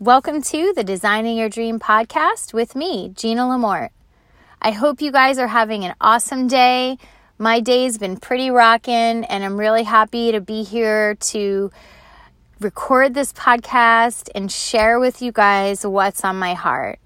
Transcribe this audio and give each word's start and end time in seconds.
Welcome 0.00 0.42
to 0.42 0.74
the 0.74 0.84
Designing 0.84 1.38
Your 1.38 1.48
Dream 1.48 1.78
podcast 1.78 2.52
with 2.52 2.76
me, 2.76 3.08
Gina 3.14 3.44
Lamort. 3.44 3.88
I 4.60 4.72
hope 4.72 5.00
you 5.00 5.10
guys 5.10 5.38
are 5.38 5.46
having 5.46 5.86
an 5.86 5.94
awesome 6.02 6.48
day. 6.48 6.98
My 7.38 7.60
day's 7.60 7.96
been 7.96 8.18
pretty 8.18 8.50
rocking, 8.50 8.92
and 9.24 9.42
I'm 9.42 9.58
really 9.58 9.84
happy 9.84 10.32
to 10.32 10.40
be 10.42 10.64
here 10.64 11.14
to 11.14 11.70
record 12.60 13.14
this 13.14 13.32
podcast 13.32 14.28
and 14.34 14.52
share 14.52 15.00
with 15.00 15.22
you 15.22 15.32
guys 15.32 15.86
what's 15.86 16.26
on 16.26 16.36
my 16.36 16.52
heart. 16.52 16.98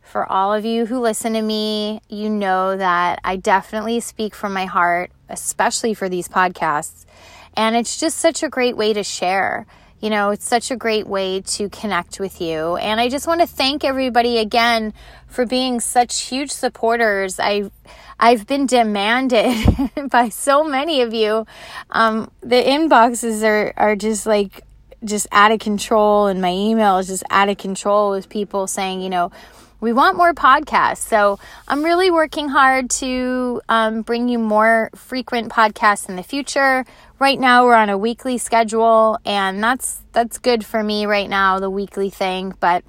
For 0.00 0.24
all 0.24 0.54
of 0.54 0.64
you 0.64 0.86
who 0.86 1.00
listen 1.00 1.32
to 1.32 1.42
me, 1.42 2.00
you 2.08 2.30
know 2.30 2.76
that 2.76 3.18
I 3.24 3.34
definitely 3.34 3.98
speak 3.98 4.36
from 4.36 4.52
my 4.52 4.66
heart, 4.66 5.10
especially 5.28 5.94
for 5.94 6.08
these 6.08 6.28
podcasts. 6.28 7.06
And 7.54 7.74
it's 7.74 7.98
just 7.98 8.18
such 8.18 8.44
a 8.44 8.48
great 8.48 8.76
way 8.76 8.92
to 8.92 9.02
share. 9.02 9.66
You 10.00 10.10
know, 10.10 10.30
it's 10.30 10.48
such 10.48 10.70
a 10.70 10.76
great 10.76 11.06
way 11.06 11.42
to 11.42 11.68
connect 11.68 12.20
with 12.20 12.40
you. 12.40 12.76
And 12.76 12.98
I 13.00 13.08
just 13.08 13.26
want 13.26 13.40
to 13.40 13.46
thank 13.46 13.84
everybody 13.84 14.38
again 14.38 14.94
for 15.26 15.44
being 15.44 15.80
such 15.80 16.22
huge 16.22 16.50
supporters. 16.50 17.38
I 17.38 17.70
I've 18.18 18.46
been 18.46 18.66
demanded 18.66 19.90
by 20.10 20.28
so 20.28 20.64
many 20.64 21.02
of 21.02 21.14
you. 21.14 21.46
Um, 21.90 22.30
the 22.40 22.62
inboxes 22.62 23.42
are 23.44 23.72
are 23.76 23.96
just 23.96 24.26
like 24.26 24.62
just 25.04 25.26
out 25.32 25.52
of 25.52 25.60
control 25.60 26.26
and 26.26 26.40
my 26.40 26.52
email 26.52 26.98
is 26.98 27.06
just 27.06 27.24
out 27.30 27.48
of 27.48 27.58
control 27.58 28.10
with 28.10 28.28
people 28.28 28.66
saying, 28.66 29.00
you 29.00 29.10
know, 29.10 29.30
we 29.80 29.92
want 29.92 30.16
more 30.16 30.34
podcasts. 30.34 30.98
So 31.08 31.38
I'm 31.66 31.82
really 31.82 32.10
working 32.10 32.48
hard 32.48 32.90
to 32.90 33.60
um, 33.68 34.02
bring 34.02 34.28
you 34.28 34.38
more 34.38 34.90
frequent 34.94 35.50
podcasts 35.50 36.08
in 36.08 36.16
the 36.16 36.22
future. 36.22 36.84
Right 37.18 37.38
now 37.38 37.64
we're 37.64 37.74
on 37.74 37.90
a 37.90 37.98
weekly 37.98 38.38
schedule, 38.38 39.18
and 39.24 39.62
that's 39.62 40.02
that's 40.12 40.38
good 40.38 40.64
for 40.64 40.82
me 40.82 41.06
right 41.06 41.28
now, 41.28 41.58
the 41.60 41.70
weekly 41.70 42.10
thing. 42.10 42.54
But 42.60 42.84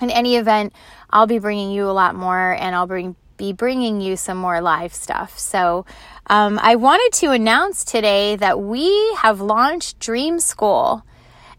in 0.00 0.10
any 0.10 0.36
event, 0.36 0.72
I'll 1.10 1.26
be 1.26 1.38
bringing 1.38 1.70
you 1.70 1.88
a 1.88 1.92
lot 1.92 2.14
more, 2.14 2.52
and 2.52 2.74
I'll 2.74 2.86
bring 2.86 3.16
be 3.36 3.52
bringing 3.52 4.00
you 4.00 4.16
some 4.16 4.38
more 4.38 4.60
live 4.60 4.94
stuff. 4.94 5.38
So 5.38 5.84
um, 6.28 6.60
I 6.62 6.76
wanted 6.76 7.10
to 7.18 7.32
announce 7.32 7.84
today 7.84 8.36
that 8.36 8.60
we 8.60 9.14
have 9.18 9.40
launched 9.40 9.98
Dream 9.98 10.38
School. 10.38 11.04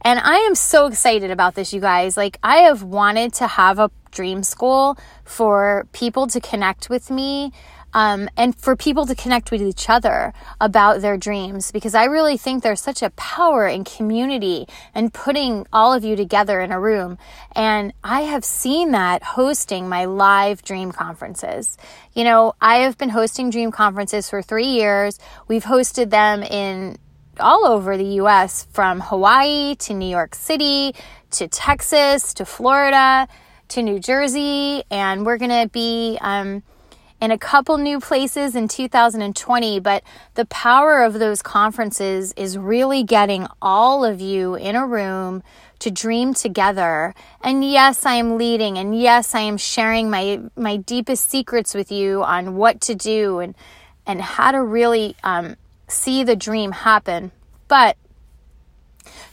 And 0.01 0.19
I 0.19 0.35
am 0.35 0.53
so 0.53 0.85
excited 0.85 1.31
about 1.31 1.55
this, 1.55 1.73
you 1.73 1.81
guys. 1.81 2.15
Like, 2.15 2.37
I 2.43 2.57
have 2.57 2.83
wanted 2.83 3.33
to 3.35 3.47
have 3.47 3.79
a 3.79 3.89
dream 4.15 4.41
school 4.41 4.97
for 5.23 5.87
people 5.91 6.25
to 6.27 6.39
connect 6.39 6.89
with 6.89 7.11
me 7.11 7.51
um, 7.95 8.27
and 8.35 8.53
for 8.53 8.75
people 8.75 9.05
to 9.05 9.15
connect 9.15 9.51
with 9.51 9.61
each 9.61 9.89
other 9.89 10.33
about 10.59 11.01
their 11.01 11.17
dreams 11.17 11.71
because 11.71 11.95
I 11.95 12.03
really 12.03 12.35
think 12.35 12.61
there's 12.61 12.81
such 12.81 13.01
a 13.01 13.09
power 13.11 13.65
in 13.67 13.85
community 13.85 14.67
and 14.93 15.13
putting 15.13 15.65
all 15.71 15.93
of 15.93 16.03
you 16.03 16.17
together 16.17 16.59
in 16.59 16.73
a 16.73 16.79
room. 16.79 17.17
And 17.53 17.93
I 18.03 18.21
have 18.21 18.43
seen 18.43 18.91
that 18.91 19.23
hosting 19.23 19.87
my 19.87 20.05
live 20.05 20.61
dream 20.61 20.91
conferences. 20.91 21.77
You 22.13 22.25
know, 22.25 22.53
I 22.59 22.79
have 22.79 22.97
been 22.97 23.09
hosting 23.09 23.49
dream 23.49 23.71
conferences 23.71 24.29
for 24.29 24.41
three 24.41 24.67
years. 24.67 25.17
We've 25.47 25.63
hosted 25.63 26.09
them 26.09 26.43
in 26.43 26.97
all 27.39 27.65
over 27.65 27.95
the 27.95 28.19
US 28.21 28.67
from 28.71 28.99
Hawaii 28.99 29.75
to 29.75 29.93
New 29.93 30.09
York 30.09 30.35
City 30.35 30.93
to 31.31 31.47
Texas 31.47 32.33
to 32.33 32.45
Florida 32.45 33.27
to 33.69 33.81
New 33.81 33.99
Jersey. 33.99 34.83
And 34.89 35.25
we're 35.25 35.37
going 35.37 35.63
to 35.63 35.69
be 35.71 36.17
um, 36.21 36.63
in 37.21 37.31
a 37.31 37.37
couple 37.37 37.77
new 37.77 37.99
places 37.99 38.55
in 38.55 38.67
2020. 38.67 39.79
But 39.79 40.03
the 40.35 40.45
power 40.45 41.03
of 41.03 41.13
those 41.13 41.41
conferences 41.41 42.33
is 42.37 42.57
really 42.57 43.03
getting 43.03 43.47
all 43.61 44.03
of 44.03 44.21
you 44.21 44.55
in 44.55 44.75
a 44.75 44.85
room 44.85 45.43
to 45.79 45.91
dream 45.91 46.33
together. 46.33 47.13
And 47.41 47.63
yes, 47.63 48.05
I 48.05 48.13
am 48.13 48.37
leading 48.37 48.77
and 48.77 48.99
yes, 48.99 49.35
I 49.35 49.41
am 49.41 49.57
sharing 49.57 50.09
my 50.09 50.41
my 50.55 50.77
deepest 50.77 51.29
secrets 51.29 51.73
with 51.73 51.91
you 51.91 52.23
on 52.23 52.55
what 52.55 52.81
to 52.81 52.95
do 52.95 53.39
and 53.39 53.55
and 54.05 54.21
how 54.21 54.51
to 54.51 54.61
really 54.61 55.15
um, 55.23 55.55
see 55.87 56.23
the 56.23 56.35
dream 56.35 56.71
happen. 56.71 57.31
But 57.67 57.97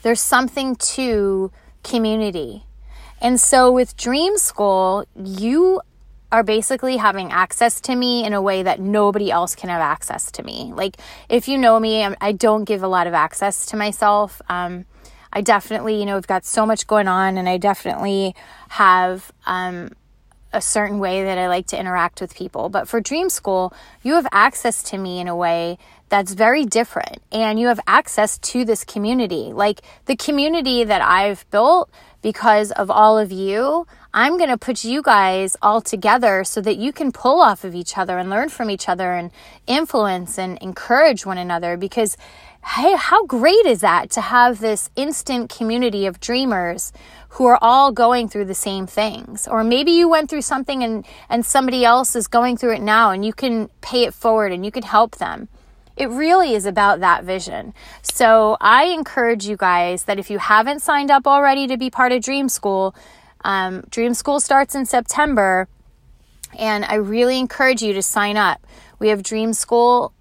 there's 0.01 0.21
something 0.21 0.75
to 0.75 1.51
community. 1.83 2.65
And 3.23 3.39
so 3.39 3.71
with 3.71 3.95
Dream 3.95 4.37
School, 4.37 5.05
you 5.15 5.81
are 6.29 6.43
basically 6.43 6.97
having 6.97 7.31
access 7.31 7.79
to 7.81 7.95
me 7.95 8.25
in 8.25 8.33
a 8.33 8.41
way 8.41 8.63
that 8.63 8.81
nobody 8.81 9.31
else 9.31 9.55
can 9.55 9.69
have 9.69 9.81
access 9.81 10.29
to 10.33 10.43
me. 10.43 10.73
Like, 10.75 10.97
if 11.29 11.47
you 11.47 11.57
know 11.57 11.79
me, 11.79 12.03
I 12.03 12.33
don't 12.33 12.65
give 12.65 12.83
a 12.83 12.87
lot 12.87 13.07
of 13.07 13.13
access 13.13 13.67
to 13.67 13.77
myself. 13.77 14.41
Um, 14.49 14.85
I 15.31 15.41
definitely, 15.41 15.99
you 15.99 16.05
know, 16.05 16.17
I've 16.17 16.27
got 16.27 16.43
so 16.43 16.65
much 16.65 16.85
going 16.85 17.07
on, 17.07 17.37
and 17.37 17.47
I 17.47 17.57
definitely 17.57 18.35
have 18.69 19.31
um, 19.45 19.91
a 20.51 20.59
certain 20.59 20.99
way 20.99 21.23
that 21.23 21.37
I 21.37 21.47
like 21.47 21.67
to 21.67 21.79
interact 21.79 22.19
with 22.19 22.35
people. 22.35 22.67
But 22.67 22.89
for 22.89 22.99
Dream 22.99 23.29
School, 23.29 23.73
you 24.03 24.15
have 24.15 24.27
access 24.31 24.83
to 24.83 24.97
me 24.97 25.19
in 25.19 25.27
a 25.27 25.35
way 25.35 25.77
that's 26.09 26.33
very 26.33 26.65
different, 26.65 27.21
and 27.31 27.59
you 27.59 27.67
have 27.67 27.79
access 27.87 28.37
to 28.39 28.65
this 28.65 28.83
community. 28.83 29.53
Like 29.53 29.81
the 30.05 30.15
community 30.15 30.83
that 30.83 31.01
I've 31.01 31.49
built 31.51 31.89
because 32.23 32.71
of 32.71 32.89
all 32.89 33.19
of 33.19 33.31
you, 33.31 33.85
I'm 34.15 34.37
going 34.37 34.49
to 34.49 34.57
put 34.57 34.83
you 34.83 35.03
guys 35.03 35.55
all 35.61 35.81
together 35.81 36.43
so 36.43 36.61
that 36.61 36.77
you 36.77 36.91
can 36.91 37.11
pull 37.11 37.41
off 37.41 37.63
of 37.63 37.75
each 37.75 37.97
other 37.97 38.17
and 38.17 38.29
learn 38.29 38.49
from 38.49 38.71
each 38.71 38.89
other 38.89 39.13
and 39.13 39.29
influence 39.67 40.39
and 40.39 40.57
encourage 40.59 41.25
one 41.25 41.37
another 41.37 41.77
because 41.77 42.17
hey, 42.65 42.95
how 42.95 43.25
great 43.25 43.65
is 43.65 43.81
that 43.81 44.09
to 44.11 44.21
have 44.21 44.59
this 44.59 44.89
instant 44.95 45.49
community 45.49 46.05
of 46.05 46.21
dreamers 46.21 46.93
who 47.29 47.45
are 47.45 47.59
all 47.61 47.91
going 47.91 48.29
through 48.29 48.45
the 48.45 48.55
same 48.55 48.87
things? 48.87 49.47
Or 49.49 49.65
maybe 49.65 49.91
you 49.91 50.07
went 50.07 50.29
through 50.29 50.43
something 50.43 50.81
and, 50.81 51.05
and 51.27 51.45
somebody 51.45 51.83
else 51.83 52.15
is 52.15 52.27
going 52.27 52.55
through 52.55 52.75
it 52.75 52.81
now 52.81 53.11
and 53.11 53.25
you 53.25 53.33
can 53.33 53.69
pay 53.81 54.05
it 54.05 54.13
forward 54.13 54.53
and 54.53 54.63
you 54.63 54.71
can 54.71 54.83
help 54.83 55.17
them. 55.17 55.49
It 55.95 56.09
really 56.09 56.53
is 56.53 56.65
about 56.65 56.99
that 57.01 57.23
vision. 57.23 57.73
So 58.01 58.57
I 58.59 58.85
encourage 58.85 59.45
you 59.45 59.57
guys 59.57 60.05
that 60.05 60.19
if 60.19 60.29
you 60.29 60.39
haven't 60.39 60.81
signed 60.81 61.11
up 61.11 61.27
already 61.27 61.67
to 61.67 61.77
be 61.77 61.89
part 61.89 62.11
of 62.11 62.21
Dream 62.21 62.49
School, 62.49 62.95
um, 63.43 63.83
Dream 63.89 64.13
School 64.13 64.39
starts 64.39 64.73
in 64.73 64.85
September, 64.85 65.67
and 66.57 66.85
I 66.85 66.95
really 66.95 67.39
encourage 67.39 67.81
you 67.81 67.93
to 67.93 68.01
sign 68.01 68.37
up. 68.37 68.65
We 68.99 69.09
have 69.09 69.21
Dream 69.21 69.53
School 69.53 70.13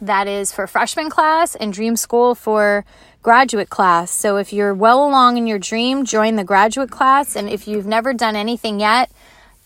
that 0.00 0.28
is 0.28 0.52
for 0.52 0.66
freshman 0.66 1.10
class 1.10 1.54
and 1.54 1.72
dream 1.72 1.96
school 1.96 2.34
for 2.34 2.84
graduate 3.22 3.70
class. 3.70 4.10
So 4.10 4.36
if 4.36 4.52
you're 4.52 4.74
well 4.74 5.04
along 5.04 5.36
in 5.36 5.46
your 5.46 5.58
dream, 5.58 6.04
join 6.04 6.36
the 6.36 6.44
graduate 6.44 6.90
class. 6.90 7.36
And 7.36 7.48
if 7.48 7.66
you've 7.66 7.86
never 7.86 8.14
done 8.14 8.36
anything 8.36 8.80
yet, 8.80 9.10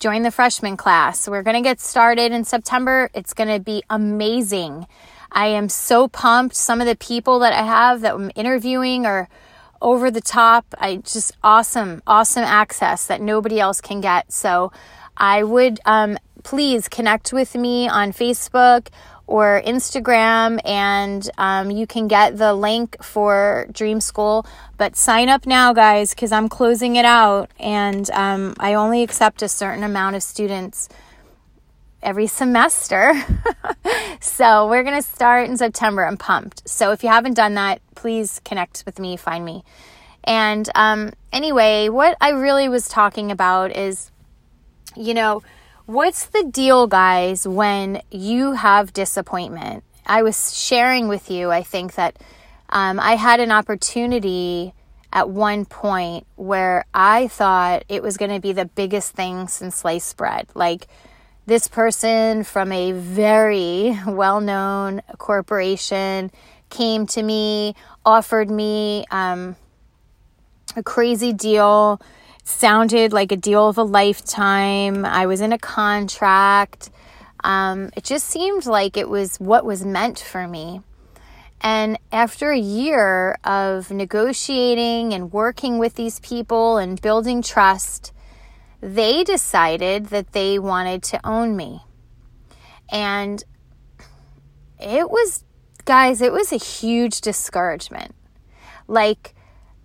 join 0.01 0.23
the 0.23 0.31
freshman 0.31 0.77
class. 0.77 1.29
We're 1.29 1.43
going 1.43 1.57
to 1.57 1.62
get 1.62 1.81
started 1.81 2.33
in 2.33 2.45
September. 2.45 3.11
It's 3.15 3.35
going 3.35 3.49
to 3.49 3.61
be 3.61 3.83
amazing. 3.91 4.87
I 5.32 5.47
am 5.47 5.69
so 5.69 6.09
pumped. 6.09 6.54
Some 6.54 6.81
of 6.81 6.87
the 6.87 6.97
people 6.97 7.38
that 7.41 7.53
I 7.53 7.65
have 7.65 8.03
that 8.03 8.15
I'm 8.15 8.31
interviewing 8.34 9.06
are 9.06 9.28
over 9.81 10.10
the 10.10 10.20
top. 10.20 10.66
I 10.78 10.97
just 10.97 11.32
awesome, 11.43 12.03
awesome 12.06 12.44
access 12.44 13.06
that 13.06 13.20
nobody 13.20 13.59
else 13.59 13.81
can 13.81 14.00
get. 14.00 14.31
So 14.32 14.72
I 15.16 15.43
would 15.43 15.81
um, 15.84 16.19
please 16.43 16.88
connect 16.88 17.32
with 17.32 17.54
me 17.54 17.88
on 17.88 18.12
Facebook 18.12 18.88
or 19.26 19.62
Instagram, 19.65 20.60
and 20.65 21.31
um, 21.38 21.70
you 21.70 21.87
can 21.87 22.06
get 22.06 22.37
the 22.37 22.53
link 22.53 23.03
for 23.03 23.66
Dream 23.72 24.00
School. 24.00 24.44
But 24.76 24.97
sign 24.97 25.28
up 25.28 25.47
now, 25.47 25.72
guys, 25.72 26.10
because 26.10 26.32
I'm 26.32 26.49
closing 26.49 26.97
it 26.97 27.04
out, 27.04 27.50
and 27.59 28.10
um, 28.10 28.54
I 28.59 28.75
only 28.75 29.03
accept 29.03 29.41
a 29.41 29.49
certain 29.49 29.84
amount 29.84 30.16
of 30.16 30.22
students 30.22 30.88
every 32.03 32.27
semester. 32.27 33.15
so 34.21 34.69
we're 34.69 34.83
going 34.83 35.01
to 35.01 35.07
start 35.07 35.49
in 35.49 35.57
September. 35.57 36.05
I'm 36.05 36.17
pumped. 36.17 36.69
So 36.69 36.93
if 36.93 37.03
you 37.03 37.09
haven't 37.09 37.35
done 37.35 37.55
that, 37.55 37.81
please 37.95 38.41
connect 38.45 38.85
with 38.85 38.99
me, 38.99 39.17
find 39.17 39.45
me. 39.45 39.65
And 40.25 40.69
um, 40.75 41.12
anyway, 41.33 41.89
what 41.89 42.17
I 42.21 42.31
really 42.31 42.69
was 42.69 42.88
talking 42.88 43.31
about 43.31 43.76
is, 43.76 44.11
you 44.97 45.15
know, 45.15 45.43
What's 45.87 46.26
the 46.26 46.44
deal, 46.44 46.87
guys, 46.87 47.47
when 47.47 48.03
you 48.12 48.53
have 48.53 48.93
disappointment? 48.93 49.82
I 50.06 50.23
was 50.23 50.56
sharing 50.56 51.09
with 51.09 51.29
you, 51.29 51.50
I 51.50 51.65
think, 51.65 51.97
that 51.97 52.17
um, 52.71 53.00
I 53.00 53.17
had 53.17 53.41
an 53.41 53.50
opportunity 53.50 54.75
at 55.12 55.29
one 55.29 55.65
point 55.65 56.25
where 56.37 56.85
I 56.94 57.26
thought 57.26 57.82
it 57.88 58.00
was 58.00 58.17
going 58.17 58.31
to 58.31 58.41
be 58.41 58.53
the 58.53 58.65
biggest 58.65 59.12
thing 59.12 59.49
since 59.49 59.75
sliced 59.75 60.17
bread. 60.17 60.47
Like, 60.55 60.87
this 61.47 61.69
person 61.69 62.44
from 62.44 62.73
a 62.73 62.93
very 62.93 63.99
well 64.06 64.41
known 64.41 65.03
corporation 65.19 66.31
came 66.71 67.06
to 67.09 67.23
me, 67.23 67.75
offered 68.05 68.50
me 68.50 69.05
um, 69.11 69.56
a 70.77 70.83
crazy 70.83 71.33
deal 71.33 72.00
sounded 72.44 73.12
like 73.12 73.33
a 73.33 73.37
deal 73.37 73.69
of 73.69 73.79
a 73.79 73.83
lifetime. 73.83 75.05
I 75.05 75.27
was 75.27 75.41
in 75.41 75.53
a 75.53 75.59
contract. 75.59 76.91
Um, 77.45 77.91
it 77.97 78.05
just 78.05 78.27
seemed 78.27 78.67
like 78.67 78.97
it 78.97 79.09
was 79.09 79.37
what 79.38 79.65
was 79.65 79.85
meant 79.85 80.19
for 80.19 80.47
me. 80.47 80.81
And 81.61 81.99
after 82.11 82.50
a 82.50 82.59
year 82.59 83.38
of 83.45 83.91
negotiating 83.91 85.15
and 85.15 85.33
working 85.33 85.79
with 85.79 85.95
these 85.95 86.19
people 86.21 86.77
and 86.77 87.00
building 87.00 87.41
trust, 87.41 88.12
they 88.82 89.23
decided 89.23 90.06
that 90.06 90.32
they 90.32 90.58
wanted 90.58 91.02
to 91.05 91.20
own 91.25 91.56
me. 91.56 91.82
And 92.90 93.43
it 94.79 95.08
was, 95.08 95.44
guys, 95.84 96.20
it 96.20 96.32
was 96.32 96.52
a 96.52 96.56
huge 96.56 97.20
discouragement. 97.20 98.14
Like, 98.88 99.34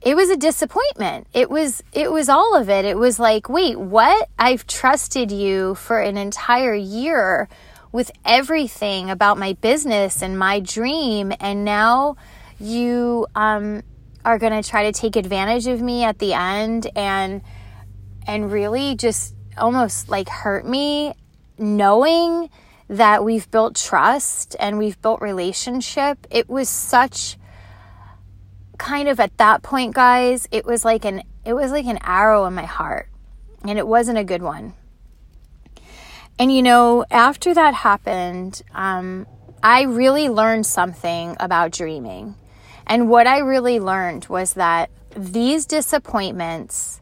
it 0.02 0.16
was 0.16 0.30
a 0.30 0.38
disappointment. 0.38 1.28
It 1.34 1.50
was 1.50 1.84
it 1.94 2.12
was 2.12 2.30
all 2.30 2.56
of 2.56 2.70
it. 2.70 2.86
It 2.86 2.98
was 2.98 3.20
like, 3.20 3.50
wait, 3.50 3.80
what? 3.80 4.30
I've 4.38 4.68
trusted 4.68 5.32
you 5.32 5.76
for 5.76 6.00
an 6.00 6.18
entire 6.18 6.76
year 6.76 7.48
with 7.92 8.12
everything 8.26 9.10
about 9.10 9.38
my 9.38 9.54
business 9.54 10.22
and 10.22 10.38
my 10.38 10.60
dream 10.60 11.34
and 11.40 11.64
now 11.64 12.16
you 12.60 13.26
um, 13.34 13.82
are 14.26 14.38
going 14.38 14.62
to 14.62 14.68
try 14.68 14.84
to 14.84 14.92
take 14.92 15.16
advantage 15.16 15.68
of 15.68 15.82
me 15.82 16.04
at 16.04 16.20
the 16.20 16.34
end 16.34 16.90
and 16.96 17.42
and 18.28 18.52
really 18.52 18.96
just 18.96 19.34
almost 19.58 20.10
like 20.10 20.30
hurt 20.30 20.66
me 20.68 21.14
knowing 21.58 22.50
that 22.90 23.24
we've 23.24 23.50
built 23.50 23.76
trust 23.76 24.56
and 24.60 24.78
we've 24.78 25.02
built 25.02 25.22
relationship. 25.22 26.28
It 26.30 26.50
was 26.50 26.70
such 26.70 27.38
kind 28.78 29.10
of 29.10 29.20
at 29.20 29.36
that 29.38 29.64
point 29.64 29.96
guys 29.96 30.48
it 30.52 30.64
was 30.64 30.86
like 30.86 31.04
an 31.04 31.24
it 31.44 31.54
was 31.54 31.72
like 31.72 31.86
an 31.86 31.98
arrow 32.04 32.46
in 32.46 32.54
my 32.54 32.66
heart 32.66 33.10
and 33.64 33.80
it 33.80 33.88
wasn't 33.88 34.18
a 34.18 34.24
good 34.24 34.42
one. 34.42 34.74
And 36.40 36.54
you 36.54 36.62
know 36.62 37.04
after 37.10 37.54
that 37.54 37.74
happened 37.74 38.62
um, 38.74 39.26
i 39.64 39.82
really 39.82 40.30
learned 40.30 40.66
something 40.66 41.36
about 41.40 41.72
dreaming. 41.72 42.36
And 42.86 43.10
what 43.10 43.26
i 43.26 43.40
really 43.40 43.80
learned 43.80 44.28
was 44.28 44.54
that 44.54 44.92
these 45.16 45.66
disappointments 45.66 47.02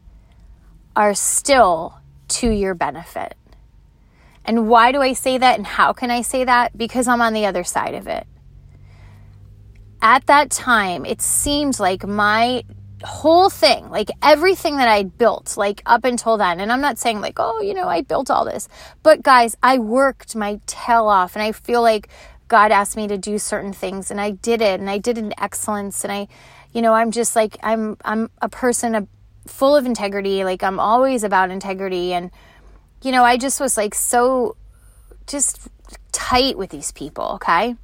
are 0.96 1.14
still 1.14 2.00
to 2.28 2.50
your 2.50 2.74
benefit. 2.74 3.36
And 4.44 4.68
why 4.68 4.90
do 4.90 5.00
i 5.00 5.12
say 5.12 5.38
that 5.38 5.56
and 5.56 5.66
how 5.66 5.92
can 5.92 6.10
i 6.10 6.22
say 6.22 6.44
that? 6.44 6.76
Because 6.76 7.06
i'm 7.06 7.20
on 7.20 7.34
the 7.34 7.46
other 7.46 7.62
side 7.62 7.94
of 7.94 8.06
it. 8.06 8.26
At 10.02 10.26
that 10.26 10.50
time, 10.50 11.04
it 11.04 11.22
seemed 11.22 11.80
like 11.80 12.06
my 12.06 12.64
whole 13.04 13.50
thing, 13.50 13.90
like 13.90 14.10
everything 14.22 14.76
that 14.76 14.88
I 14.88 15.04
built, 15.04 15.56
like 15.56 15.82
up 15.86 16.04
until 16.04 16.36
then, 16.36 16.60
and 16.60 16.70
I'm 16.72 16.80
not 16.80 16.98
saying 16.98 17.20
like, 17.20 17.38
oh, 17.38 17.60
you 17.60 17.74
know, 17.74 17.88
I 17.88 18.02
built 18.02 18.30
all 18.30 18.44
this, 18.44 18.68
but 19.02 19.22
guys, 19.22 19.56
I 19.62 19.78
worked 19.78 20.36
my 20.36 20.60
tail 20.66 21.06
off 21.06 21.34
and 21.34 21.42
I 21.42 21.52
feel 21.52 21.82
like 21.82 22.08
God 22.48 22.70
asked 22.70 22.96
me 22.96 23.08
to 23.08 23.18
do 23.18 23.38
certain 23.38 23.72
things 23.72 24.10
and 24.10 24.20
I 24.20 24.30
did 24.30 24.60
it 24.62 24.80
and 24.80 24.88
I 24.88 24.98
did 24.98 25.18
it 25.18 25.24
in 25.24 25.34
excellence 25.38 26.04
and 26.04 26.12
I, 26.12 26.28
you 26.72 26.82
know, 26.82 26.92
I'm 26.94 27.10
just 27.10 27.34
like, 27.34 27.56
I'm, 27.62 27.96
I'm 28.04 28.30
a 28.40 28.48
person 28.48 29.08
full 29.46 29.76
of 29.76 29.86
integrity. 29.86 30.44
Like 30.44 30.62
I'm 30.62 30.80
always 30.80 31.24
about 31.24 31.50
integrity. 31.50 32.12
And, 32.12 32.30
you 33.02 33.12
know, 33.12 33.24
I 33.24 33.36
just 33.36 33.60
was 33.60 33.76
like 33.76 33.94
so 33.94 34.56
just 35.26 35.68
tight 36.12 36.56
with 36.56 36.70
these 36.70 36.92
people. 36.92 37.32
Okay. 37.34 37.76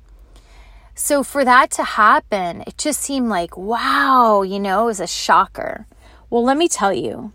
So 0.94 1.22
for 1.22 1.44
that 1.44 1.70
to 1.72 1.84
happen, 1.84 2.62
it 2.66 2.76
just 2.76 3.00
seemed 3.00 3.28
like, 3.28 3.56
wow, 3.56 4.42
you 4.42 4.60
know, 4.60 4.82
it 4.82 4.86
was 4.86 5.00
a 5.00 5.06
shocker. 5.06 5.86
Well, 6.28 6.44
let 6.44 6.56
me 6.56 6.68
tell 6.68 6.92
you, 6.92 7.32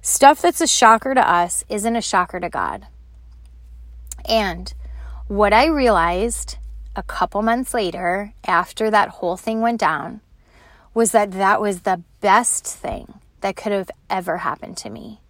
stuff 0.00 0.42
that's 0.42 0.60
a 0.60 0.66
shocker 0.66 1.14
to 1.14 1.30
us 1.30 1.64
isn't 1.68 1.96
a 1.96 2.02
shocker 2.02 2.40
to 2.40 2.48
God. 2.48 2.86
And 4.24 4.72
what 5.26 5.52
I 5.52 5.66
realized 5.66 6.56
a 6.96 7.02
couple 7.02 7.42
months 7.42 7.74
later, 7.74 8.32
after 8.44 8.90
that 8.90 9.10
whole 9.10 9.36
thing 9.36 9.60
went 9.60 9.80
down, 9.80 10.20
was 10.94 11.12
that 11.12 11.32
that 11.32 11.60
was 11.60 11.82
the 11.82 12.02
best 12.20 12.66
thing 12.66 13.20
that 13.40 13.56
could 13.56 13.72
have 13.72 13.90
ever 14.10 14.38
happened 14.38 14.76
to 14.78 14.90
me. 14.90 15.20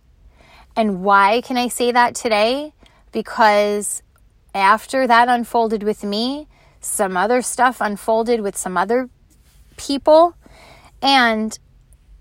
And 0.76 1.02
why 1.02 1.40
can 1.40 1.56
I 1.56 1.68
say 1.68 1.92
that 1.92 2.14
today? 2.14 2.72
Because 3.12 4.02
after 4.54 5.06
that 5.06 5.28
unfolded 5.28 5.82
with 5.82 6.04
me, 6.04 6.46
some 6.80 7.16
other 7.16 7.42
stuff 7.42 7.80
unfolded 7.80 8.40
with 8.40 8.56
some 8.56 8.76
other 8.76 9.08
people, 9.76 10.34
and 11.02 11.58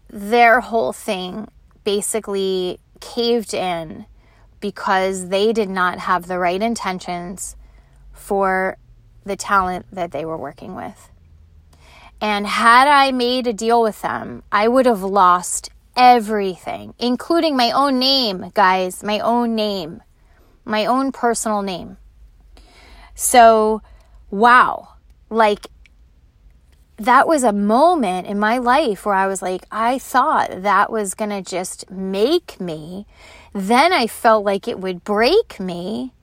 their 0.09 0.59
whole 0.61 0.93
thing 0.93 1.47
basically 1.83 2.79
caved 2.99 3.53
in 3.53 4.05
because 4.59 5.29
they 5.29 5.53
did 5.53 5.69
not 5.69 5.99
have 5.99 6.27
the 6.27 6.39
right 6.39 6.61
intentions 6.61 7.55
for 8.11 8.77
the 9.23 9.35
talent 9.35 9.85
that 9.91 10.11
they 10.11 10.25
were 10.25 10.37
working 10.37 10.75
with. 10.75 11.09
And 12.19 12.47
had 12.47 12.87
I 12.87 13.11
made 13.11 13.45
a 13.45 13.53
deal 13.53 13.81
with 13.81 14.01
them, 14.01 14.41
I 14.51 14.67
would 14.67 14.87
have 14.87 15.03
lost 15.03 15.69
everything, 15.97 16.93
including 16.99 17.57
my 17.57 17.71
own 17.71 17.99
name, 17.99 18.51
guys, 18.53 19.03
my 19.03 19.19
own 19.19 19.55
name, 19.55 20.01
my 20.63 20.85
own 20.85 21.11
personal 21.11 21.61
name. 21.61 21.97
So, 23.15 23.81
wow, 24.29 24.89
like 25.29 25.67
that 26.97 27.27
was 27.27 27.43
a 27.43 27.51
moment 27.51 28.27
in 28.27 28.39
my 28.39 28.57
life 28.57 29.05
where 29.05 29.15
I 29.15 29.27
was 29.27 29.41
like, 29.41 29.65
I 29.71 29.99
thought 29.99 30.63
that 30.63 30.91
was 30.91 31.13
going 31.13 31.29
to 31.31 31.41
just 31.41 31.89
make 31.91 32.59
me. 32.59 33.05
Then 33.53 33.91
I 33.91 34.07
felt 34.07 34.45
like 34.45 34.67
it 34.67 34.79
would 34.79 35.03
break 35.03 35.59
me. 35.59 36.13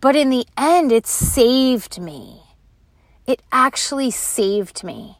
But 0.00 0.16
in 0.16 0.30
the 0.30 0.46
end, 0.56 0.92
it 0.92 1.06
saved 1.06 2.00
me. 2.00 2.42
It 3.26 3.42
actually 3.52 4.10
saved 4.10 4.82
me. 4.82 5.18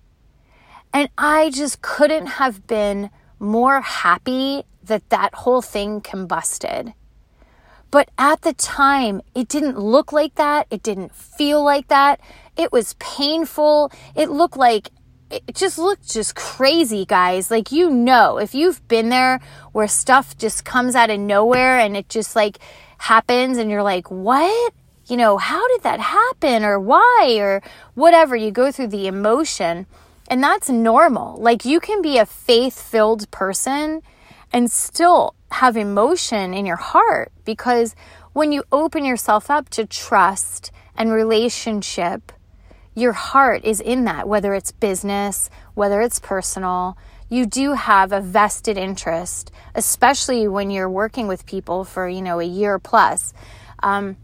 And 0.93 1.09
I 1.17 1.51
just 1.51 1.83
couldn't 1.83 2.27
have 2.27 2.67
been 2.67 3.11
more 3.41 3.81
happy 3.81 4.63
that 4.85 5.09
that 5.11 5.35
whole 5.35 5.63
thing 5.63 6.01
combusted. 6.01 6.95
But 7.91 8.09
at 8.17 8.43
the 8.43 8.53
time, 8.53 9.21
it 9.35 9.49
didn't 9.49 9.79
look 9.79 10.13
like 10.13 10.37
that. 10.37 10.69
It 10.71 10.83
didn't 10.83 11.13
feel 11.13 11.65
like 11.65 11.89
that. 11.89 12.21
It 12.57 12.71
was 12.71 12.95
painful. 12.95 13.91
It 14.15 14.31
looked 14.31 14.57
like 14.57 14.91
it 15.31 15.55
just 15.55 15.79
looked 15.79 16.11
just 16.11 16.35
crazy, 16.35 17.05
guys. 17.05 17.51
Like, 17.51 17.71
you 17.71 17.89
know, 17.91 18.39
if 18.39 18.55
you've 18.55 18.87
been 18.89 19.11
there 19.11 19.41
where 19.73 19.87
stuff 19.89 20.37
just 20.37 20.65
comes 20.65 20.95
out 20.95 21.11
of 21.11 21.21
nowhere 21.21 21.79
and 21.79 21.97
it 21.97 22.09
just 22.09 22.35
like 22.35 22.59
happens 22.99 23.57
and 23.57 23.71
you're 23.71 23.83
like, 23.83 24.11
what? 24.11 24.75
You 25.07 25.17
know, 25.17 25.39
how 25.39 25.67
did 25.69 25.83
that 25.83 26.01
happen 26.01 26.65
or 26.65 26.79
why 26.79 27.37
or 27.41 27.63
whatever? 27.95 28.37
You 28.37 28.51
go 28.51 28.71
through 28.71 28.89
the 28.89 29.07
emotion 29.07 29.87
and 30.31 30.43
that's 30.43 30.71
normal. 30.71 31.37
Like, 31.41 31.65
you 31.65 31.81
can 31.81 32.01
be 32.01 32.17
a 32.17 32.25
faith 32.25 32.81
filled 32.81 33.29
person 33.33 34.01
and 34.53 34.71
still 34.71 35.35
have 35.51 35.77
emotion 35.77 36.55
in 36.55 36.65
your 36.65 36.77
heart 36.77 37.33
because 37.45 37.97
when 38.33 38.53
you 38.53 38.63
open 38.71 39.05
yourself 39.05 39.51
up 39.51 39.69
to 39.71 39.85
trust 39.85 40.71
and 40.97 41.11
relationship, 41.11 42.31
your 42.95 43.13
heart 43.13 43.65
is 43.65 43.81
in 43.81 44.05
that, 44.05 44.29
whether 44.29 44.55
it's 44.55 44.71
business, 44.71 45.51
whether 45.75 46.01
it's 46.01 46.21
personal. 46.21 46.97
You 47.29 47.45
do 47.47 47.73
have 47.73 48.13
a 48.13 48.21
vested 48.21 48.79
interest, 48.79 49.51
especially 49.75 50.47
when 50.47 50.71
you're 50.71 50.91
working 50.91 51.27
with 51.27 51.45
people 51.45 51.85
for, 51.85 52.09
you 52.09 52.23
know, 52.23 52.39
a 52.39 52.45
year 52.45 52.79
plus. 52.79 53.33
Um, 53.83 54.17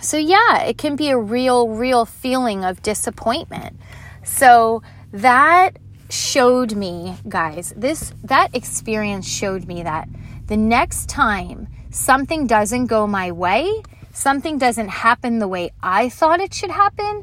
so, 0.00 0.16
yeah, 0.16 0.62
it 0.62 0.78
can 0.78 0.96
be 0.96 1.08
a 1.08 1.18
real, 1.18 1.68
real 1.68 2.06
feeling 2.06 2.64
of 2.64 2.82
disappointment. 2.82 3.78
So, 4.22 4.82
that 5.16 5.78
showed 6.10 6.76
me, 6.76 7.16
guys, 7.28 7.72
this, 7.76 8.12
that 8.24 8.54
experience 8.54 9.26
showed 9.26 9.66
me 9.66 9.82
that 9.82 10.08
the 10.46 10.56
next 10.56 11.08
time 11.08 11.68
something 11.90 12.46
doesn't 12.46 12.86
go 12.86 13.06
my 13.06 13.32
way, 13.32 13.82
something 14.12 14.58
doesn't 14.58 14.88
happen 14.88 15.38
the 15.38 15.48
way 15.48 15.70
I 15.82 16.08
thought 16.08 16.40
it 16.40 16.52
should 16.52 16.70
happen, 16.70 17.22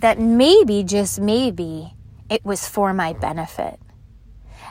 that 0.00 0.18
maybe, 0.18 0.82
just 0.82 1.20
maybe, 1.20 1.94
it 2.28 2.44
was 2.44 2.68
for 2.68 2.92
my 2.92 3.12
benefit. 3.12 3.78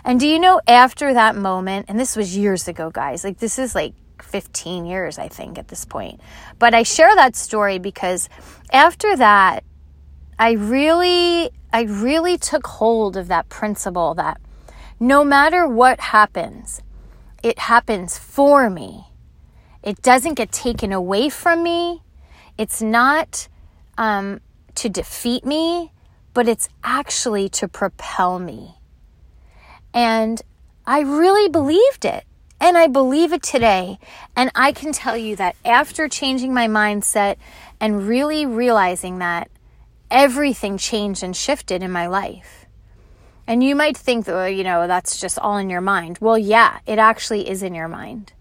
And 0.03 0.19
do 0.19 0.27
you 0.27 0.39
know, 0.39 0.61
after 0.67 1.13
that 1.13 1.35
moment, 1.35 1.85
and 1.89 1.99
this 1.99 2.15
was 2.15 2.37
years 2.37 2.67
ago, 2.67 2.89
guys, 2.89 3.23
like 3.23 3.39
this 3.39 3.57
is 3.57 3.73
like 3.73 3.93
15 4.21 4.85
years, 4.85 5.17
I 5.17 5.27
think, 5.27 5.57
at 5.57 5.67
this 5.67 5.85
point. 5.85 6.19
But 6.57 6.73
I 6.73 6.83
share 6.83 7.13
that 7.15 7.35
story 7.35 7.79
because 7.79 8.29
after 8.71 9.15
that, 9.15 9.63
I 10.39 10.53
really, 10.53 11.49
I 11.73 11.81
really 11.81 12.37
took 12.37 12.65
hold 12.65 13.17
of 13.17 13.27
that 13.27 13.49
principle 13.49 14.13
that 14.15 14.39
no 14.97 15.25
matter 15.25 15.67
what 15.67 15.99
happens, 15.99 16.81
it 17.43 17.59
happens 17.59 18.17
for 18.17 18.69
me. 18.69 19.07
It 19.83 20.01
doesn't 20.01 20.35
get 20.35 20.53
taken 20.53 20.93
away 20.93 21.27
from 21.27 21.61
me. 21.61 22.03
It's 22.57 22.81
not 22.81 23.49
um, 23.97 24.39
to 24.75 24.87
defeat 24.87 25.43
me, 25.43 25.91
but 26.33 26.47
it's 26.47 26.69
actually 26.85 27.49
to 27.49 27.67
propel 27.67 28.39
me. 28.39 28.75
And 29.93 30.41
I 30.85 31.01
really 31.01 31.49
believed 31.49 32.05
it. 32.05 32.23
And 32.61 32.77
I 32.77 32.87
believe 32.87 33.33
it 33.33 33.43
today. 33.43 33.99
And 34.35 34.51
I 34.55 34.71
can 34.71 34.93
tell 34.93 35.17
you 35.17 35.35
that 35.37 35.57
after 35.65 36.07
changing 36.07 36.53
my 36.53 36.67
mindset 36.67 37.35
and 37.79 38.07
really 38.07 38.45
realizing 38.45 39.19
that 39.19 39.49
everything 40.11 40.77
changed 40.77 41.23
and 41.23 41.35
shifted 41.35 41.83
in 41.83 41.91
my 41.91 42.07
life. 42.07 42.65
And 43.47 43.63
you 43.63 43.75
might 43.75 43.97
think 43.97 44.25
that, 44.25 44.53
you 44.53 44.63
know, 44.63 44.85
that's 44.85 45.19
just 45.19 45.39
all 45.39 45.57
in 45.57 45.69
your 45.69 45.81
mind. 45.81 46.19
Well, 46.21 46.37
yeah, 46.37 46.79
it 46.85 46.99
actually 46.99 47.49
is 47.49 47.63
in 47.63 47.73
your 47.73 47.87
mind. 47.87 48.33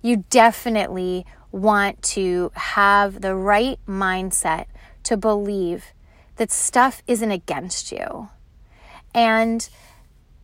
You 0.00 0.24
definitely 0.30 1.26
want 1.52 2.02
to 2.02 2.50
have 2.54 3.20
the 3.20 3.34
right 3.34 3.78
mindset 3.86 4.66
to 5.04 5.16
believe 5.16 5.92
that 6.36 6.50
stuff 6.50 7.02
isn't 7.06 7.30
against 7.30 7.92
you. 7.92 8.28
And 9.14 9.68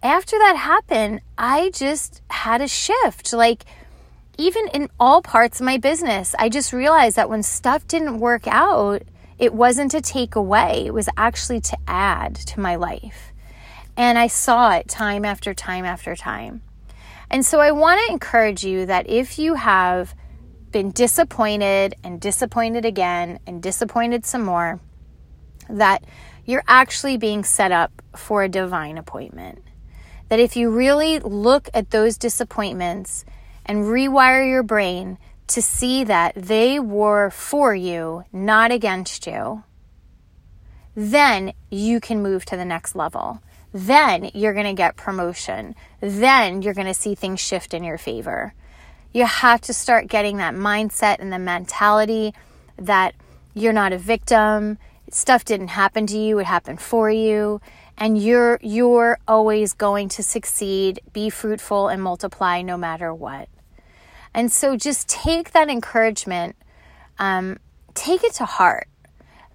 after 0.02 0.38
that 0.38 0.56
happened, 0.56 1.20
I 1.36 1.70
just 1.70 2.22
had 2.30 2.60
a 2.60 2.68
shift. 2.68 3.32
Like, 3.32 3.64
even 4.38 4.68
in 4.68 4.88
all 5.00 5.20
parts 5.20 5.60
of 5.60 5.66
my 5.66 5.78
business, 5.78 6.34
I 6.38 6.48
just 6.48 6.72
realized 6.72 7.16
that 7.16 7.28
when 7.28 7.42
stuff 7.42 7.86
didn't 7.88 8.20
work 8.20 8.46
out, 8.46 9.02
it 9.40 9.54
wasn't 9.54 9.90
to 9.92 10.02
take 10.02 10.36
away, 10.36 10.84
it 10.84 10.92
was 10.92 11.08
actually 11.16 11.62
to 11.62 11.78
add 11.88 12.34
to 12.34 12.60
my 12.60 12.76
life. 12.76 13.32
And 13.96 14.18
I 14.18 14.26
saw 14.26 14.72
it 14.72 14.86
time 14.86 15.24
after 15.24 15.54
time 15.54 15.86
after 15.86 16.14
time. 16.14 16.60
And 17.30 17.44
so 17.44 17.58
I 17.58 17.72
want 17.72 18.00
to 18.06 18.12
encourage 18.12 18.64
you 18.64 18.84
that 18.84 19.08
if 19.08 19.38
you 19.38 19.54
have 19.54 20.14
been 20.70 20.90
disappointed 20.90 21.94
and 22.04 22.20
disappointed 22.20 22.84
again 22.84 23.40
and 23.46 23.62
disappointed 23.62 24.26
some 24.26 24.44
more, 24.44 24.78
that 25.70 26.04
you're 26.44 26.64
actually 26.68 27.16
being 27.16 27.42
set 27.42 27.72
up 27.72 28.02
for 28.14 28.42
a 28.42 28.48
divine 28.48 28.98
appointment. 28.98 29.64
That 30.28 30.38
if 30.38 30.54
you 30.54 30.68
really 30.68 31.18
look 31.18 31.70
at 31.72 31.90
those 31.90 32.18
disappointments 32.18 33.24
and 33.64 33.84
rewire 33.84 34.46
your 34.46 34.62
brain 34.62 35.16
to 35.50 35.62
see 35.62 36.04
that 36.04 36.34
they 36.34 36.78
were 36.78 37.30
for 37.30 37.74
you, 37.74 38.24
not 38.32 38.72
against 38.72 39.26
you, 39.26 39.64
then 40.94 41.52
you 41.70 42.00
can 42.00 42.22
move 42.22 42.44
to 42.46 42.56
the 42.56 42.64
next 42.64 42.94
level. 42.94 43.42
Then 43.72 44.30
you're 44.34 44.54
going 44.54 44.66
to 44.66 44.72
get 44.72 44.96
promotion. 44.96 45.74
Then 46.00 46.62
you're 46.62 46.74
going 46.74 46.86
to 46.86 46.94
see 46.94 47.14
things 47.14 47.40
shift 47.40 47.72
in 47.72 47.84
your 47.84 47.98
favor. 47.98 48.54
You 49.12 49.26
have 49.26 49.60
to 49.62 49.74
start 49.74 50.08
getting 50.08 50.36
that 50.38 50.54
mindset 50.54 51.16
and 51.18 51.32
the 51.32 51.38
mentality 51.38 52.34
that 52.76 53.14
you're 53.54 53.72
not 53.72 53.92
a 53.92 53.98
victim. 53.98 54.78
Stuff 55.10 55.44
didn't 55.44 55.68
happen 55.68 56.06
to 56.06 56.18
you, 56.18 56.38
it 56.38 56.46
happened 56.46 56.80
for 56.80 57.10
you, 57.10 57.60
and 57.98 58.16
you're 58.16 58.58
you're 58.62 59.18
always 59.26 59.72
going 59.72 60.08
to 60.10 60.22
succeed, 60.22 61.00
be 61.12 61.28
fruitful 61.28 61.88
and 61.88 62.00
multiply 62.00 62.62
no 62.62 62.76
matter 62.76 63.12
what. 63.12 63.48
And 64.34 64.52
so 64.52 64.76
just 64.76 65.08
take 65.08 65.52
that 65.52 65.68
encouragement, 65.68 66.56
um, 67.18 67.58
take 67.94 68.22
it 68.22 68.34
to 68.34 68.44
heart 68.44 68.88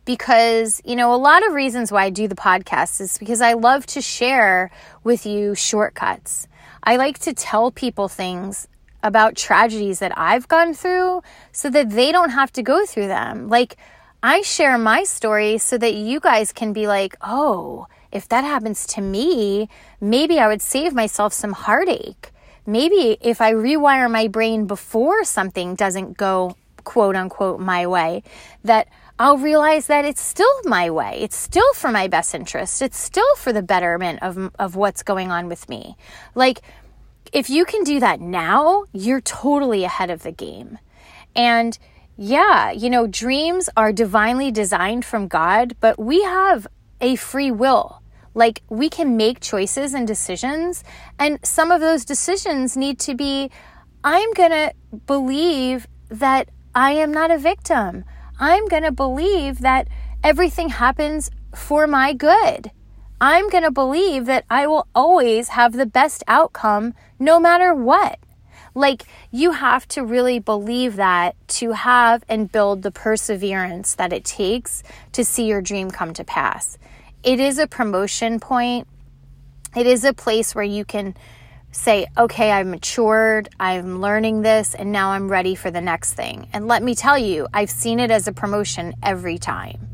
because, 0.06 0.82
you 0.86 0.96
know, 0.96 1.14
a 1.14 1.18
lot 1.18 1.46
of 1.46 1.54
reasons 1.54 1.92
why 1.92 2.06
I 2.06 2.10
do 2.10 2.28
the 2.28 2.36
podcast 2.36 3.02
is 3.02 3.18
because 3.18 3.42
I 3.42 3.54
love 3.54 3.86
to 3.88 4.02
share 4.02 4.72
with 5.04 5.26
you 5.26 5.56
shortcuts. 5.56 6.48
I 6.84 6.98
like 6.98 7.20
to 7.20 7.34
tell 7.34 7.72
people 7.72 8.08
things 8.08 8.68
about 9.02 9.36
tragedies 9.36 10.00
that 10.00 10.18
I've 10.18 10.48
gone 10.48 10.74
through 10.74 11.22
so 11.52 11.70
that 11.70 11.92
they 11.92 12.12
don't 12.12 12.32
have 12.32 12.52
to 12.54 12.64
go 12.64 12.86
through 12.86 13.08
them. 13.08 13.50
Like, 13.50 13.78
I 14.22 14.42
share 14.42 14.78
my 14.78 15.04
story 15.04 15.60
so 15.60 15.78
that 15.78 15.94
you 15.94 16.20
guys 16.20 16.52
can 16.52 16.74
be 16.74 16.88
like, 16.88 17.16
oh, 17.22 17.88
if 18.12 18.28
that 18.30 18.44
happens 18.44 18.88
to 18.88 19.02
me, 19.02 19.70
maybe 20.02 20.40
I 20.40 20.48
would 20.48 20.62
save 20.62 20.94
myself 20.94 21.34
some 21.34 21.54
heartache. 21.54 22.32
Maybe 22.66 23.18
if 23.22 23.42
I 23.42 23.54
rewire 23.54 24.10
my 24.10 24.28
brain 24.28 24.66
before 24.66 25.24
something 25.24 25.76
doesn't 25.76 26.18
go 26.18 26.56
quote 26.84 27.16
unquote 27.16 27.60
my 27.60 27.88
way, 27.88 28.24
that 28.64 28.88
I'll 29.18 29.38
realize 29.38 29.88
that 29.88 30.06
it's 30.06 30.22
still 30.22 30.62
my 30.66 30.90
way. 30.90 31.20
It's 31.22 31.38
still 31.38 31.74
for 31.74 31.92
my 31.92 32.08
best 32.08 32.36
interest. 32.36 32.82
It's 32.82 32.98
still 32.98 33.36
for 33.38 33.54
the 33.54 33.62
betterment 33.62 34.20
of, 34.22 34.52
of 34.60 34.76
what's 34.76 35.04
going 35.04 35.32
on 35.32 35.48
with 35.48 35.70
me. 35.70 35.96
Like, 36.34 36.62
if 37.32 37.50
you 37.50 37.66
can 37.66 37.84
do 37.84 38.00
that 38.00 38.20
now, 38.20 38.86
you're 38.94 39.22
totally 39.22 39.84
ahead 39.84 40.10
of 40.10 40.24
the 40.24 40.32
game. 40.32 40.80
And 41.36 41.78
yeah, 42.18 42.72
you 42.72 42.90
know, 42.90 43.08
dreams 43.08 43.70
are 43.76 43.92
divinely 43.92 44.52
designed 44.52 45.06
from 45.06 45.28
God, 45.28 45.76
but 45.80 46.00
we 46.00 46.24
have 46.24 46.68
a 47.02 47.16
free 47.16 47.52
will. 47.52 48.02
Like 48.36 48.62
we 48.70 48.90
can 48.90 49.18
make 49.18 49.40
choices 49.40 49.96
and 49.96 50.06
decisions, 50.06 50.84
and 51.18 51.40
some 51.44 51.72
of 51.72 51.82
those 51.82 52.06
decisions 52.06 52.78
need 52.78 53.00
to 53.00 53.16
be 53.16 53.50
I'm 54.04 54.32
going 54.34 54.52
to 54.52 54.72
believe 55.08 55.88
that 56.10 56.50
I 56.76 56.92
am 56.92 57.12
not 57.12 57.32
a 57.32 57.40
victim. 57.40 58.06
I'm 58.40 58.68
going 58.68 58.84
to 58.84 58.92
believe 58.92 59.62
that 59.62 59.88
everything 60.24 60.70
happens 60.70 61.32
for 61.56 61.88
my 61.88 62.14
good. 62.14 62.70
I'm 63.20 63.50
going 63.50 63.64
to 63.64 63.72
believe 63.72 64.26
that 64.26 64.46
I 64.48 64.68
will 64.68 64.88
always 64.94 65.48
have 65.50 65.74
the 65.74 65.88
best 65.88 66.24
outcome 66.28 66.94
no 67.18 67.40
matter 67.40 67.74
what. 67.74 68.20
Like, 68.76 69.06
you 69.32 69.54
have 69.54 69.88
to 69.88 70.04
really 70.04 70.38
believe 70.38 70.98
that 70.98 71.36
to 71.48 71.72
have 71.72 72.24
and 72.30 72.52
build 72.52 72.84
the 72.84 72.92
perseverance 72.92 73.96
that 73.96 74.14
it 74.14 74.26
takes 74.26 74.84
to 75.14 75.24
see 75.24 75.48
your 75.48 75.62
dream 75.62 75.90
come 75.90 76.14
to 76.14 76.24
pass. 76.26 76.78
It 77.26 77.40
is 77.40 77.58
a 77.58 77.66
promotion 77.66 78.40
point, 78.40 78.88
it 79.76 79.88
is 79.88 80.04
a 80.04 80.14
place 80.14 80.54
where 80.54 80.64
you 80.64 80.86
can 80.86 81.16
say, 81.72 82.06
okay, 82.16 82.52
I've 82.52 82.68
matured, 82.68 83.50
I'm 83.60 84.00
learning 84.00 84.44
this, 84.44 84.76
and 84.76 84.92
now 84.92 85.10
I'm 85.10 85.28
ready 85.28 85.56
for 85.56 85.72
the 85.72 85.82
next 85.82 86.14
thing. 86.14 86.48
And 86.54 86.68
let 86.68 86.84
me 86.84 86.94
tell 86.94 87.18
you, 87.18 87.48
I've 87.52 87.72
seen 87.72 88.00
it 88.00 88.12
as 88.12 88.28
a 88.28 88.32
promotion 88.32 88.94
every 89.02 89.40
time. 89.40 89.90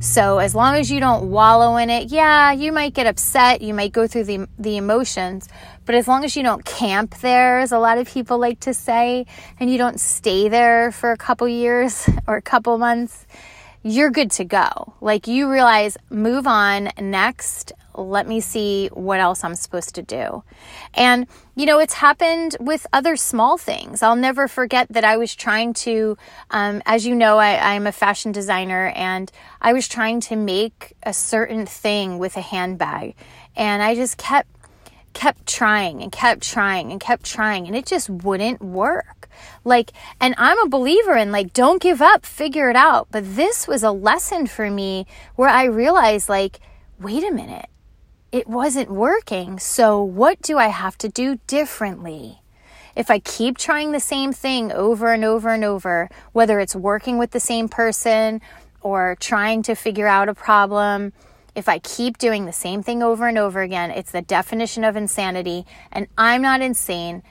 So 0.00 0.36
as 0.36 0.54
long 0.54 0.74
as 0.74 0.90
you 0.90 1.00
don't 1.00 1.30
wallow 1.30 1.78
in 1.78 1.88
it, 1.88 2.12
yeah, 2.12 2.52
you 2.52 2.70
might 2.70 2.92
get 2.92 3.06
upset, 3.06 3.62
you 3.62 3.72
might 3.72 3.92
go 3.92 4.06
through 4.06 4.24
the 4.24 4.46
the 4.58 4.76
emotions, 4.76 5.48
but 5.86 5.94
as 5.94 6.06
long 6.06 6.22
as 6.22 6.36
you 6.36 6.42
don't 6.42 6.66
camp 6.66 7.18
there, 7.20 7.60
as 7.60 7.72
a 7.72 7.78
lot 7.78 7.96
of 7.96 8.06
people 8.06 8.36
like 8.36 8.60
to 8.60 8.74
say, 8.74 9.24
and 9.58 9.70
you 9.70 9.78
don't 9.78 9.98
stay 9.98 10.50
there 10.50 10.92
for 10.92 11.12
a 11.12 11.16
couple 11.16 11.48
years 11.48 12.06
or 12.26 12.36
a 12.36 12.42
couple 12.42 12.76
months, 12.76 13.26
you're 13.84 14.10
good 14.10 14.32
to 14.32 14.44
go. 14.44 14.94
Like 15.00 15.28
you 15.28 15.48
realize, 15.50 15.96
move 16.10 16.48
on 16.48 16.90
next 17.00 17.72
let 17.96 18.26
me 18.26 18.40
see 18.40 18.88
what 18.88 19.20
else 19.20 19.44
I'm 19.44 19.54
supposed 19.54 19.94
to 19.94 20.02
do. 20.02 20.42
And, 20.94 21.26
you 21.54 21.66
know, 21.66 21.78
it's 21.78 21.94
happened 21.94 22.56
with 22.58 22.86
other 22.92 23.16
small 23.16 23.56
things. 23.56 24.02
I'll 24.02 24.16
never 24.16 24.48
forget 24.48 24.88
that 24.90 25.04
I 25.04 25.16
was 25.16 25.34
trying 25.34 25.74
to, 25.74 26.16
um, 26.50 26.82
as 26.86 27.06
you 27.06 27.14
know, 27.14 27.38
I, 27.38 27.74
I'm 27.74 27.86
a 27.86 27.92
fashion 27.92 28.32
designer 28.32 28.92
and 28.96 29.30
I 29.60 29.72
was 29.72 29.86
trying 29.86 30.20
to 30.22 30.36
make 30.36 30.94
a 31.02 31.12
certain 31.12 31.66
thing 31.66 32.18
with 32.18 32.36
a 32.36 32.40
handbag. 32.40 33.14
And 33.56 33.82
I 33.82 33.94
just 33.94 34.16
kept, 34.16 34.48
kept 35.14 35.46
trying 35.46 36.02
and 36.02 36.12
kept 36.12 36.42
trying 36.42 36.90
and 36.90 37.00
kept 37.00 37.24
trying 37.24 37.66
and 37.66 37.74
it 37.74 37.86
just 37.86 38.10
wouldn't 38.10 38.60
work. 38.60 39.28
Like, 39.64 39.92
and 40.20 40.34
I'm 40.36 40.58
a 40.60 40.68
believer 40.68 41.16
in 41.16 41.32
like, 41.32 41.52
don't 41.52 41.80
give 41.80 42.02
up, 42.02 42.26
figure 42.26 42.68
it 42.68 42.76
out. 42.76 43.08
But 43.10 43.36
this 43.36 43.66
was 43.66 43.82
a 43.82 43.90
lesson 43.90 44.46
for 44.46 44.70
me 44.70 45.06
where 45.36 45.48
I 45.48 45.64
realized 45.64 46.28
like, 46.28 46.60
wait 46.98 47.24
a 47.24 47.30
minute 47.30 47.68
it 48.34 48.48
wasn't 48.48 48.90
working. 48.90 49.60
So, 49.60 50.02
what 50.02 50.42
do 50.42 50.58
I 50.58 50.66
have 50.66 50.98
to 50.98 51.08
do 51.08 51.38
differently? 51.46 52.42
If 52.96 53.08
I 53.08 53.20
keep 53.20 53.56
trying 53.56 53.92
the 53.92 54.00
same 54.00 54.32
thing 54.32 54.72
over 54.72 55.12
and 55.12 55.24
over 55.24 55.50
and 55.50 55.62
over, 55.62 56.10
whether 56.32 56.58
it's 56.58 56.74
working 56.74 57.16
with 57.16 57.30
the 57.30 57.38
same 57.38 57.68
person 57.68 58.40
or 58.80 59.16
trying 59.20 59.62
to 59.62 59.76
figure 59.76 60.08
out 60.08 60.28
a 60.28 60.34
problem, 60.34 61.12
if 61.54 61.68
I 61.68 61.78
keep 61.78 62.18
doing 62.18 62.46
the 62.46 62.52
same 62.52 62.82
thing 62.82 63.02
over 63.02 63.28
and 63.28 63.38
over 63.38 63.62
again, 63.62 63.90
it's 63.90 64.10
the 64.10 64.22
definition 64.22 64.84
of 64.84 64.96
insanity. 64.96 65.66
And 65.92 66.08
I'm 66.18 66.42
not 66.42 66.60
insane. 66.60 67.22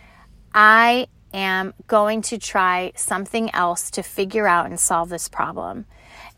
I 0.53 1.07
am 1.33 1.73
going 1.87 2.21
to 2.23 2.37
try 2.37 2.91
something 2.95 3.53
else 3.53 3.89
to 3.91 4.03
figure 4.03 4.47
out 4.47 4.67
and 4.67 4.79
solve 4.79 5.09
this 5.09 5.27
problem. 5.27 5.85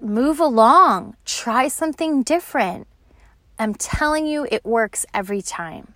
move 0.02 0.40
along, 0.40 1.16
try 1.24 1.68
something 1.68 2.22
different. 2.22 2.86
I'm 3.58 3.74
telling 3.74 4.26
you, 4.26 4.46
it 4.50 4.64
works 4.64 5.04
every 5.12 5.42
time. 5.42 5.94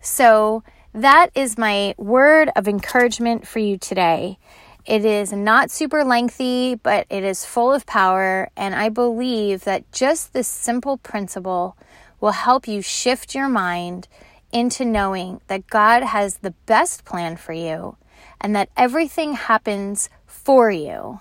So, 0.00 0.62
that 0.92 1.30
is 1.34 1.56
my 1.56 1.94
word 1.96 2.50
of 2.56 2.66
encouragement 2.66 3.46
for 3.46 3.60
you 3.60 3.78
today. 3.78 4.38
It 4.84 5.04
is 5.04 5.32
not 5.32 5.70
super 5.70 6.04
lengthy, 6.04 6.74
but 6.74 7.06
it 7.08 7.22
is 7.22 7.44
full 7.44 7.72
of 7.72 7.86
power. 7.86 8.50
And 8.56 8.74
I 8.74 8.88
believe 8.88 9.64
that 9.64 9.90
just 9.92 10.32
this 10.32 10.48
simple 10.48 10.96
principle 10.96 11.76
will 12.20 12.32
help 12.32 12.66
you 12.66 12.82
shift 12.82 13.34
your 13.34 13.48
mind 13.48 14.08
into 14.52 14.84
knowing 14.84 15.40
that 15.46 15.68
God 15.68 16.02
has 16.02 16.38
the 16.38 16.52
best 16.66 17.04
plan 17.04 17.36
for 17.36 17.52
you 17.52 17.96
and 18.40 18.54
that 18.56 18.70
everything 18.76 19.34
happens 19.34 20.08
for 20.26 20.70
you, 20.70 21.20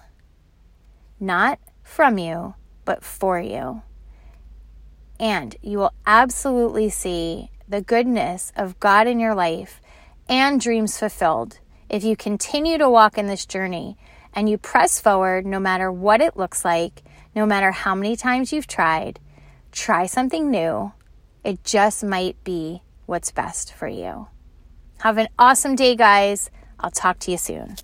not 1.19 1.59
from 1.89 2.17
you, 2.17 2.53
but 2.85 3.03
for 3.03 3.39
you. 3.39 3.81
And 5.19 5.55
you 5.61 5.79
will 5.79 5.93
absolutely 6.05 6.89
see 6.89 7.49
the 7.67 7.81
goodness 7.81 8.53
of 8.55 8.79
God 8.79 9.07
in 9.07 9.19
your 9.19 9.35
life 9.35 9.81
and 10.29 10.61
dreams 10.61 10.97
fulfilled 10.97 11.59
if 11.89 12.03
you 12.03 12.15
continue 12.15 12.77
to 12.77 12.89
walk 12.89 13.17
in 13.17 13.27
this 13.27 13.45
journey 13.45 13.97
and 14.33 14.47
you 14.47 14.57
press 14.57 15.01
forward 15.01 15.45
no 15.45 15.59
matter 15.59 15.91
what 15.91 16.21
it 16.21 16.37
looks 16.37 16.63
like, 16.63 17.01
no 17.35 17.45
matter 17.45 17.71
how 17.71 17.95
many 17.95 18.15
times 18.15 18.53
you've 18.53 18.67
tried, 18.67 19.19
try 19.71 20.05
something 20.05 20.49
new. 20.49 20.93
It 21.43 21.63
just 21.63 22.03
might 22.03 22.41
be 22.43 22.83
what's 23.07 23.31
best 23.31 23.73
for 23.73 23.87
you. 23.87 24.27
Have 24.99 25.17
an 25.17 25.29
awesome 25.39 25.75
day, 25.75 25.95
guys. 25.95 26.51
I'll 26.79 26.91
talk 26.91 27.19
to 27.19 27.31
you 27.31 27.37
soon. 27.37 27.75